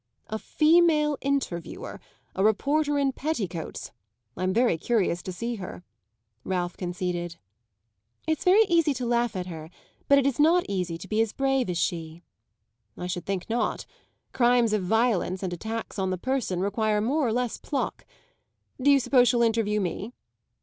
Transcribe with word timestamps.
"A 0.29 0.39
female 0.39 1.15
interviewer 1.21 2.01
a 2.35 2.43
reporter 2.43 2.97
in 2.97 3.11
petticoats? 3.11 3.91
I'm 4.35 4.51
very 4.51 4.75
curious 4.75 5.21
to 5.21 5.31
see 5.31 5.57
her," 5.57 5.83
Ralph 6.43 6.75
conceded. 6.75 7.35
"It's 8.25 8.43
very 8.43 8.63
easy 8.63 8.95
to 8.95 9.05
laugh 9.05 9.35
at 9.35 9.45
her 9.45 9.69
but 10.07 10.17
it 10.17 10.25
is 10.25 10.39
not 10.39 10.65
easy 10.67 10.97
to 10.97 11.07
be 11.07 11.21
as 11.21 11.33
brave 11.33 11.69
as 11.69 11.77
she." 11.77 12.23
"I 12.97 13.05
should 13.05 13.27
think 13.27 13.47
not; 13.47 13.85
crimes 14.33 14.73
of 14.73 14.81
violence 14.83 15.43
and 15.43 15.53
attacks 15.53 15.99
on 15.99 16.09
the 16.09 16.17
person 16.17 16.61
require 16.61 16.99
more 16.99 17.27
or 17.27 17.31
less 17.31 17.59
pluck. 17.59 18.07
Do 18.81 18.89
you 18.89 18.99
suppose 18.99 19.27
she'll 19.29 19.43
interview 19.43 19.79
me?" 19.79 20.13